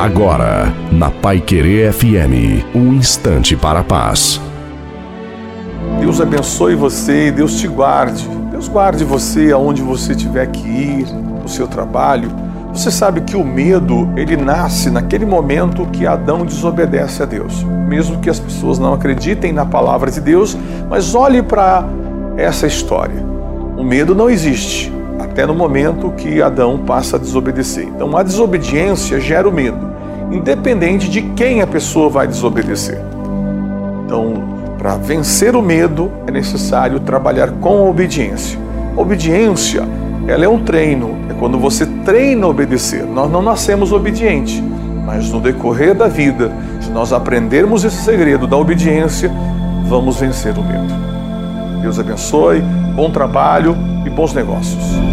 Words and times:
Agora, 0.00 0.72
na 0.90 1.10
Pai 1.10 1.42
Querer 1.42 1.92
FM, 1.92 2.64
um 2.74 2.94
instante 2.94 3.54
para 3.54 3.80
a 3.80 3.84
paz. 3.84 4.40
Deus 6.00 6.22
abençoe 6.22 6.74
você 6.74 7.26
e 7.26 7.30
Deus 7.30 7.60
te 7.60 7.68
guarde. 7.68 8.26
Deus 8.50 8.66
guarde 8.66 9.04
você 9.04 9.52
aonde 9.52 9.82
você 9.82 10.14
tiver 10.14 10.46
que 10.46 10.66
ir, 10.66 11.06
no 11.12 11.46
seu 11.46 11.68
trabalho. 11.68 12.30
Você 12.72 12.90
sabe 12.90 13.20
que 13.20 13.36
o 13.36 13.44
medo, 13.44 14.08
ele 14.16 14.38
nasce 14.38 14.88
naquele 14.88 15.26
momento 15.26 15.84
que 15.88 16.06
Adão 16.06 16.46
desobedece 16.46 17.22
a 17.22 17.26
Deus. 17.26 17.62
Mesmo 17.86 18.20
que 18.20 18.30
as 18.30 18.40
pessoas 18.40 18.78
não 18.78 18.94
acreditem 18.94 19.52
na 19.52 19.66
palavra 19.66 20.10
de 20.10 20.22
Deus, 20.22 20.56
mas 20.88 21.14
olhe 21.14 21.42
para 21.42 21.84
essa 22.38 22.66
história. 22.66 23.22
O 23.76 23.84
medo 23.84 24.14
não 24.14 24.30
existe 24.30 24.90
até 25.30 25.46
no 25.46 25.54
momento 25.54 26.10
que 26.10 26.42
Adão 26.42 26.78
passa 26.78 27.16
a 27.16 27.18
desobedecer. 27.18 27.84
Então 27.84 28.16
a 28.16 28.22
desobediência 28.22 29.20
gera 29.20 29.48
o 29.48 29.52
medo, 29.52 29.88
independente 30.32 31.08
de 31.08 31.22
quem 31.22 31.62
a 31.62 31.66
pessoa 31.66 32.10
vai 32.10 32.26
desobedecer. 32.26 33.00
Então, 34.04 34.34
para 34.76 34.96
vencer 34.96 35.54
o 35.54 35.62
medo 35.62 36.10
é 36.26 36.32
necessário 36.32 36.98
trabalhar 37.00 37.52
com 37.52 37.86
a 37.86 37.90
obediência. 37.90 38.58
A 38.96 39.00
obediência, 39.00 39.86
ela 40.26 40.44
é 40.44 40.48
um 40.48 40.64
treino, 40.64 41.16
é 41.30 41.34
quando 41.34 41.58
você 41.58 41.86
treina 42.04 42.46
a 42.46 42.48
obedecer. 42.48 43.04
Nós 43.04 43.30
não 43.30 43.40
nascemos 43.40 43.92
obedientes, 43.92 44.60
mas 45.06 45.30
no 45.30 45.40
decorrer 45.40 45.94
da 45.94 46.08
vida, 46.08 46.50
se 46.80 46.90
nós 46.90 47.12
aprendermos 47.12 47.84
esse 47.84 48.02
segredo 48.02 48.48
da 48.48 48.56
obediência, 48.56 49.30
vamos 49.86 50.18
vencer 50.18 50.58
o 50.58 50.62
medo. 50.62 50.92
Deus 51.82 52.00
abençoe, 52.00 52.60
bom 52.94 53.10
trabalho 53.10 53.76
e 54.04 54.10
bons 54.10 54.34
negócios. 54.34 55.09